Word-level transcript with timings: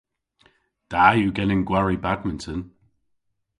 Da 0.91 1.03
yw 1.19 1.31
genen 1.37 1.61
gwari 1.67 1.97
badminton. 2.03 2.61